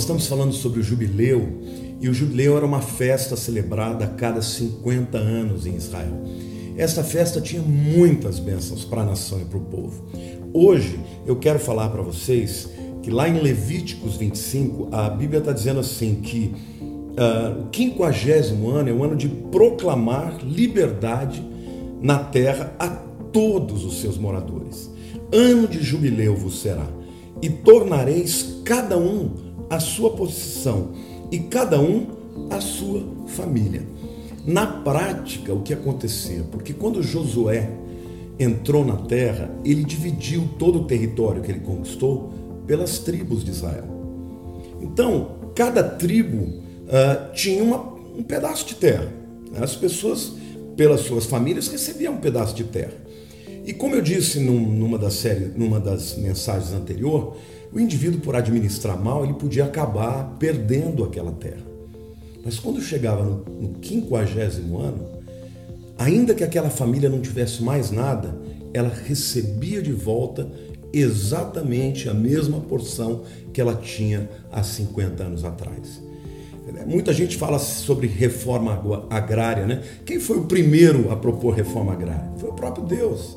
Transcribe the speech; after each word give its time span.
nós 0.00 0.04
estamos 0.04 0.26
falando 0.26 0.54
sobre 0.54 0.80
o 0.80 0.82
jubileu, 0.82 1.46
e 2.00 2.08
o 2.08 2.14
jubileu 2.14 2.56
era 2.56 2.64
uma 2.64 2.80
festa 2.80 3.36
celebrada 3.36 4.06
a 4.06 4.08
cada 4.08 4.40
50 4.40 5.18
anos 5.18 5.66
em 5.66 5.74
Israel. 5.74 6.22
Esta 6.74 7.04
festa 7.04 7.38
tinha 7.38 7.60
muitas 7.60 8.38
bênçãos 8.38 8.82
para 8.82 9.02
a 9.02 9.04
nação 9.04 9.42
e 9.42 9.44
para 9.44 9.58
o 9.58 9.60
povo. 9.60 10.02
Hoje 10.54 10.98
eu 11.26 11.36
quero 11.36 11.58
falar 11.58 11.90
para 11.90 12.00
vocês 12.00 12.70
que 13.02 13.10
lá 13.10 13.28
em 13.28 13.42
Levíticos 13.42 14.16
25, 14.16 14.88
a 14.90 15.10
Bíblia 15.10 15.40
está 15.40 15.52
dizendo 15.52 15.80
assim 15.80 16.14
que 16.14 16.54
uh, 16.86 17.64
o 17.64 17.66
quinquagésimo 17.66 18.70
ano 18.70 18.88
é 18.88 18.92
o 18.94 19.04
ano 19.04 19.16
de 19.16 19.28
proclamar 19.28 20.38
liberdade 20.42 21.46
na 22.00 22.20
terra 22.20 22.74
a 22.78 22.88
todos 22.88 23.84
os 23.84 24.00
seus 24.00 24.16
moradores. 24.16 24.90
Ano 25.30 25.68
de 25.68 25.82
jubileu 25.82 26.34
vos 26.34 26.62
será, 26.62 26.88
e 27.42 27.50
tornareis 27.50 28.62
cada 28.64 28.96
um 28.96 29.49
a 29.70 29.78
sua 29.78 30.10
posição, 30.10 30.90
e 31.30 31.38
cada 31.38 31.80
um 31.80 32.08
a 32.50 32.60
sua 32.60 33.02
família. 33.28 33.82
Na 34.44 34.66
prática, 34.66 35.54
o 35.54 35.62
que 35.62 35.72
acontecia? 35.72 36.42
Porque 36.50 36.72
quando 36.72 37.02
Josué 37.02 37.70
entrou 38.38 38.84
na 38.84 38.96
terra, 38.96 39.50
ele 39.64 39.84
dividiu 39.84 40.48
todo 40.58 40.80
o 40.80 40.84
território 40.84 41.42
que 41.42 41.52
ele 41.52 41.60
conquistou 41.60 42.32
pelas 42.66 42.98
tribos 42.98 43.44
de 43.44 43.50
Israel. 43.50 43.84
Então, 44.80 45.52
cada 45.54 45.82
tribo 45.82 46.36
uh, 46.38 47.32
tinha 47.34 47.62
uma, 47.62 47.78
um 48.16 48.22
pedaço 48.22 48.66
de 48.66 48.74
terra. 48.76 49.12
As 49.60 49.76
pessoas, 49.76 50.32
pelas 50.76 51.00
suas 51.02 51.26
famílias, 51.26 51.68
recebiam 51.68 52.14
um 52.14 52.18
pedaço 52.18 52.54
de 52.54 52.64
terra. 52.64 52.94
E 53.64 53.74
como 53.74 53.94
eu 53.94 54.00
disse 54.00 54.40
num, 54.40 54.58
numa 54.58 54.96
das 54.98 55.14
séries, 55.14 55.54
numa 55.54 55.78
das 55.78 56.16
mensagens 56.16 56.72
anterior, 56.72 57.36
o 57.72 57.78
indivíduo 57.78 58.20
por 58.20 58.34
administrar 58.34 58.98
mal, 59.02 59.24
ele 59.24 59.34
podia 59.34 59.64
acabar 59.64 60.36
perdendo 60.38 61.04
aquela 61.04 61.32
terra. 61.32 61.64
Mas 62.44 62.58
quando 62.58 62.80
chegava 62.80 63.22
no, 63.22 63.44
no 63.60 63.74
quinquagésimo 63.80 64.78
ano, 64.78 65.06
ainda 65.98 66.34
que 66.34 66.42
aquela 66.42 66.70
família 66.70 67.08
não 67.08 67.20
tivesse 67.20 67.62
mais 67.62 67.90
nada, 67.90 68.34
ela 68.72 68.88
recebia 68.88 69.82
de 69.82 69.92
volta 69.92 70.50
exatamente 70.92 72.08
a 72.08 72.14
mesma 72.14 72.60
porção 72.60 73.22
que 73.52 73.60
ela 73.60 73.74
tinha 73.74 74.28
há 74.50 74.62
50 74.62 75.22
anos 75.22 75.44
atrás. 75.44 76.02
Muita 76.86 77.12
gente 77.12 77.36
fala 77.36 77.58
sobre 77.58 78.06
reforma 78.06 79.06
agrária, 79.10 79.66
né? 79.66 79.82
Quem 80.04 80.20
foi 80.20 80.38
o 80.38 80.44
primeiro 80.44 81.10
a 81.10 81.16
propor 81.16 81.54
reforma 81.54 81.92
agrária? 81.92 82.30
Foi 82.38 82.50
o 82.50 82.52
próprio 82.54 82.84
Deus. 82.84 83.36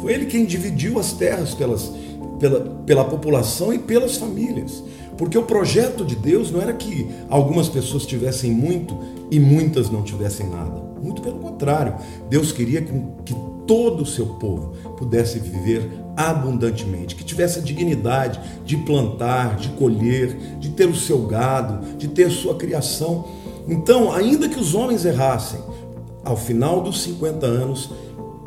Foi 0.00 0.14
ele 0.14 0.26
quem 0.26 0.46
dividiu 0.46 0.98
as 0.98 1.12
terras 1.12 1.54
pelas, 1.54 1.92
pela, 2.40 2.60
pela 2.86 3.04
população 3.04 3.72
e 3.72 3.78
pelas 3.78 4.16
famílias. 4.16 4.82
Porque 5.16 5.36
o 5.36 5.42
projeto 5.42 6.04
de 6.04 6.16
Deus 6.16 6.50
não 6.50 6.60
era 6.60 6.72
que 6.72 7.06
algumas 7.28 7.68
pessoas 7.68 8.06
tivessem 8.06 8.50
muito 8.50 8.98
e 9.30 9.38
muitas 9.38 9.90
não 9.90 10.02
tivessem 10.02 10.48
nada. 10.48 10.82
Muito 11.00 11.22
pelo 11.22 11.38
contrário, 11.38 11.94
Deus 12.28 12.50
queria 12.50 12.82
que 12.82 13.34
todo 13.66 14.02
o 14.02 14.06
seu 14.06 14.26
povo 14.26 14.72
pudesse 14.96 15.38
viver 15.38 15.88
abundantemente, 16.16 17.14
que 17.14 17.22
tivesse 17.22 17.58
a 17.58 17.62
dignidade 17.62 18.40
de 18.64 18.76
plantar, 18.78 19.56
de 19.56 19.68
colher, 19.70 20.36
de 20.58 20.70
ter 20.70 20.86
o 20.86 20.96
seu 20.96 21.26
gado, 21.26 21.96
de 21.96 22.08
ter 22.08 22.30
sua 22.30 22.54
criação. 22.54 23.26
Então, 23.68 24.12
ainda 24.12 24.48
que 24.48 24.58
os 24.58 24.74
homens 24.74 25.04
errassem, 25.04 25.60
ao 26.24 26.36
final 26.36 26.82
dos 26.82 27.02
50 27.02 27.46
anos, 27.46 27.90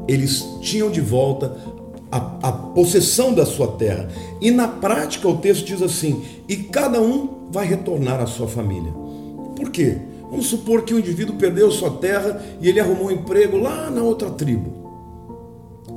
eles 0.07 0.45
tinham 0.61 0.91
de 0.91 0.99
volta 0.99 1.55
a, 2.13 2.49
a, 2.49 2.51
possessão 2.51 3.33
da 3.33 3.43
sua 3.43 3.69
terra. 3.69 4.07
E 4.39 4.51
na 4.51 4.67
prática 4.67 5.27
o 5.27 5.37
texto 5.37 5.65
diz 5.65 5.81
assim: 5.81 6.23
e 6.47 6.55
cada 6.55 7.01
um 7.01 7.47
vai 7.51 7.65
retornar 7.65 8.21
à 8.21 8.27
sua 8.27 8.47
família. 8.47 8.93
Por 9.55 9.71
quê? 9.71 9.97
Vamos 10.29 10.45
supor 10.45 10.83
que 10.83 10.93
o 10.93 10.99
indivíduo 10.99 11.35
perdeu 11.35 11.71
sua 11.71 11.89
terra 11.89 12.39
e 12.61 12.69
ele 12.69 12.79
arrumou 12.79 13.07
um 13.07 13.11
emprego 13.11 13.57
lá 13.57 13.89
na 13.89 14.03
outra 14.03 14.29
tribo. 14.29 14.83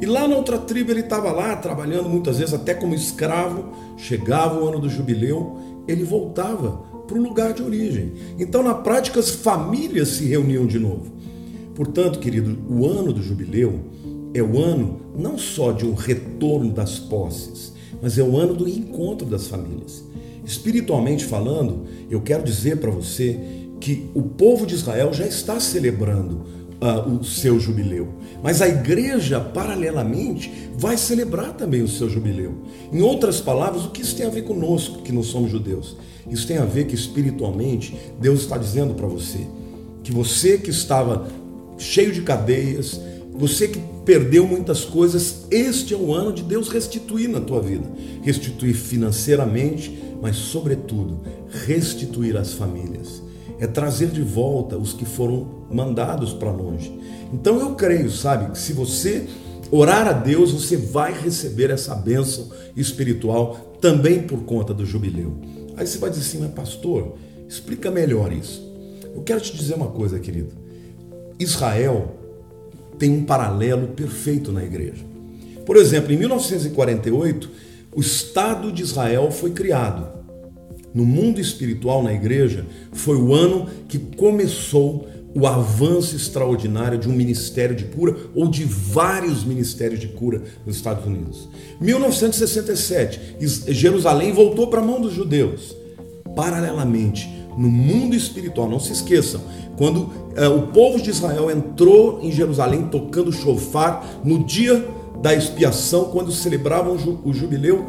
E 0.00 0.06
lá 0.06 0.26
na 0.26 0.36
outra 0.36 0.58
tribo 0.58 0.90
ele 0.90 1.00
estava 1.00 1.30
lá 1.32 1.54
trabalhando 1.56 2.08
muitas 2.08 2.38
vezes 2.38 2.54
até 2.54 2.74
como 2.74 2.94
escravo. 2.94 3.64
Chegava 3.96 4.58
o 4.58 4.66
ano 4.66 4.78
do 4.78 4.88
jubileu, 4.88 5.58
ele 5.86 6.04
voltava 6.04 6.82
para 7.06 7.16
o 7.16 7.22
lugar 7.22 7.52
de 7.52 7.62
origem. 7.62 8.12
Então, 8.38 8.62
na 8.62 8.74
prática, 8.74 9.20
as 9.20 9.30
famílias 9.30 10.08
se 10.08 10.24
reuniam 10.26 10.66
de 10.66 10.78
novo. 10.78 11.12
Portanto, 11.74 12.18
querido, 12.18 12.58
o 12.68 12.86
ano 12.86 13.12
do 13.12 13.22
jubileu 13.22 13.80
é 14.36 14.42
o 14.42 14.58
ano 14.58 15.00
não 15.16 15.38
só 15.38 15.72
de 15.72 15.86
um 15.86 15.94
retorno 15.94 16.70
das 16.70 16.98
posses, 16.98 17.72
mas 18.02 18.18
é 18.18 18.22
o 18.22 18.36
ano 18.36 18.54
do 18.54 18.68
encontro 18.68 19.26
das 19.26 19.46
famílias. 19.46 20.04
Espiritualmente 20.44 21.24
falando, 21.24 21.84
eu 22.10 22.20
quero 22.20 22.44
dizer 22.44 22.76
para 22.78 22.90
você 22.90 23.38
que 23.80 24.08
o 24.14 24.22
povo 24.22 24.66
de 24.66 24.74
Israel 24.74 25.12
já 25.12 25.26
está 25.26 25.58
celebrando 25.58 26.44
uh, 26.80 27.10
o 27.10 27.24
seu 27.24 27.58
jubileu, 27.58 28.08
mas 28.42 28.62
a 28.62 28.68
igreja, 28.68 29.40
paralelamente, 29.40 30.70
vai 30.76 30.96
celebrar 30.96 31.54
também 31.54 31.82
o 31.82 31.88
seu 31.88 32.08
jubileu. 32.08 32.54
Em 32.92 33.00
outras 33.00 33.40
palavras, 33.40 33.84
o 33.84 33.90
que 33.90 34.02
isso 34.02 34.16
tem 34.16 34.26
a 34.26 34.30
ver 34.30 34.42
conosco, 34.42 35.02
que 35.02 35.12
não 35.12 35.22
somos 35.22 35.50
judeus? 35.50 35.96
Isso 36.30 36.46
tem 36.46 36.58
a 36.58 36.64
ver 36.64 36.86
que 36.86 36.94
espiritualmente 36.94 37.96
Deus 38.20 38.40
está 38.40 38.58
dizendo 38.58 38.94
para 38.94 39.06
você 39.06 39.46
que 40.06 40.12
você 40.12 40.56
que 40.56 40.70
estava 40.70 41.26
cheio 41.76 42.12
de 42.12 42.22
cadeias, 42.22 43.00
você 43.38 43.68
que 43.68 43.80
perdeu 44.04 44.46
muitas 44.46 44.84
coisas, 44.84 45.46
este 45.50 45.92
é 45.92 45.96
o 45.96 46.12
ano 46.12 46.32
de 46.32 46.42
Deus 46.42 46.68
restituir 46.68 47.28
na 47.28 47.40
tua 47.40 47.60
vida. 47.60 47.86
Restituir 48.22 48.74
financeiramente, 48.74 50.02
mas 50.22 50.36
sobretudo 50.36 51.20
restituir 51.66 52.36
as 52.36 52.54
famílias. 52.54 53.22
É 53.58 53.66
trazer 53.66 54.08
de 54.08 54.22
volta 54.22 54.76
os 54.76 54.92
que 54.92 55.04
foram 55.04 55.66
mandados 55.70 56.32
para 56.32 56.50
longe. 56.50 56.92
Então 57.32 57.60
eu 57.60 57.74
creio, 57.74 58.10
sabe, 58.10 58.52
que 58.52 58.58
se 58.58 58.72
você 58.72 59.26
orar 59.70 60.06
a 60.06 60.12
Deus, 60.12 60.52
você 60.52 60.76
vai 60.76 61.12
receber 61.12 61.70
essa 61.70 61.94
bênção 61.94 62.50
espiritual 62.76 63.76
também 63.80 64.22
por 64.22 64.44
conta 64.44 64.72
do 64.72 64.86
jubileu. 64.86 65.36
Aí 65.76 65.86
você 65.86 65.98
vai 65.98 66.10
dizer 66.10 66.22
assim, 66.22 66.38
mas 66.38 66.52
pastor, 66.52 67.14
explica 67.48 67.90
melhor 67.90 68.32
isso. 68.32 68.64
Eu 69.14 69.22
quero 69.22 69.40
te 69.40 69.54
dizer 69.54 69.74
uma 69.74 69.88
coisa, 69.88 70.18
querido. 70.18 70.52
Israel 71.38 72.25
tem 72.98 73.10
um 73.10 73.24
paralelo 73.24 73.88
perfeito 73.88 74.52
na 74.52 74.64
igreja. 74.64 75.04
Por 75.64 75.76
exemplo, 75.76 76.12
em 76.12 76.16
1948, 76.16 77.50
o 77.94 78.00
Estado 78.00 78.70
de 78.70 78.82
Israel 78.82 79.30
foi 79.30 79.50
criado. 79.50 80.06
No 80.94 81.04
mundo 81.04 81.40
espiritual, 81.40 82.02
na 82.02 82.12
igreja, 82.12 82.64
foi 82.92 83.16
o 83.16 83.34
ano 83.34 83.68
que 83.88 83.98
começou 83.98 85.08
o 85.34 85.46
avanço 85.46 86.16
extraordinário 86.16 86.98
de 86.98 87.08
um 87.08 87.12
ministério 87.12 87.76
de 87.76 87.84
cura 87.84 88.16
ou 88.34 88.48
de 88.48 88.64
vários 88.64 89.44
ministérios 89.44 90.00
de 90.00 90.08
cura 90.08 90.42
nos 90.64 90.76
Estados 90.76 91.04
Unidos. 91.04 91.46
1967, 91.78 93.36
Jerusalém 93.68 94.32
voltou 94.32 94.68
para 94.68 94.80
a 94.80 94.84
mão 94.84 94.98
dos 94.98 95.12
judeus. 95.12 95.76
Paralelamente, 96.34 97.28
no 97.56 97.68
mundo 97.70 98.14
espiritual, 98.14 98.68
não 98.68 98.78
se 98.78 98.92
esqueçam, 98.92 99.40
quando 99.76 100.10
eh, 100.34 100.48
o 100.48 100.68
povo 100.68 101.00
de 101.00 101.10
Israel 101.10 101.50
entrou 101.50 102.20
em 102.22 102.30
Jerusalém 102.30 102.86
tocando 102.86 103.32
chofar 103.32 104.04
no 104.24 104.44
dia 104.44 104.86
da 105.20 105.34
expiação, 105.34 106.06
quando 106.06 106.30
celebravam 106.30 106.96
o 107.24 107.32
jubileu, 107.32 107.86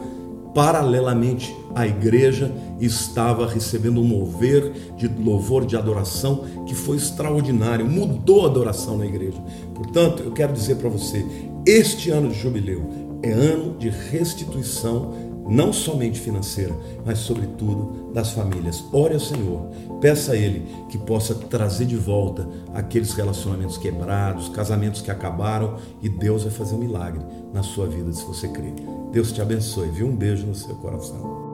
paralelamente 0.54 1.56
a 1.76 1.86
igreja 1.86 2.52
estava 2.80 3.46
recebendo 3.46 4.02
um 4.02 4.04
mover 4.04 4.72
de 4.98 5.08
louvor, 5.08 5.66
de 5.66 5.78
adoração 5.78 6.46
que 6.66 6.74
foi 6.74 6.98
extraordinário, 6.98 7.86
mudou 7.86 8.44
a 8.44 8.50
adoração 8.50 8.98
na 8.98 9.06
igreja. 9.06 9.38
Portanto, 9.76 10.24
eu 10.24 10.32
quero 10.32 10.54
dizer 10.54 10.78
para 10.78 10.90
você: 10.90 11.24
este 11.66 12.10
ano 12.10 12.30
de 12.30 12.40
jubileu 12.40 12.90
é 13.22 13.32
ano 13.32 13.78
de 13.78 13.90
restituição 13.90 15.14
não 15.48 15.72
somente 15.72 16.20
financeira, 16.20 16.76
mas 17.06 17.20
sobretudo 17.20 18.12
das 18.14 18.32
famílias. 18.32 18.84
Ore 18.92 19.14
ao 19.14 19.20
Senhor, 19.20 19.70
peça 20.02 20.34
a 20.34 20.36
Ele 20.36 20.68
que 20.90 20.98
possa 20.98 21.34
trazer 21.36 21.86
de 21.86 21.96
volta 21.96 22.48
aqueles 22.74 23.14
relacionamentos 23.14 23.78
quebrados, 23.78 24.50
casamentos 24.50 25.02
que 25.02 25.12
acabaram 25.12 25.78
e 26.02 26.10
Deus 26.10 26.44
vai 26.44 26.52
fazer 26.52 26.76
um 26.76 26.80
milagre 26.80 27.22
na 27.54 27.64
sua 27.64 27.88
vida 27.88 28.12
se 28.12 28.26
você 28.26 28.48
crer. 28.48 28.74
Deus 29.12 29.32
te 29.32 29.42
abençoe, 29.42 29.90
viu? 29.90 30.08
Um 30.08 30.16
beijo 30.16 30.46
no 30.46 30.56
seu 30.56 30.76
coração. 30.76 31.47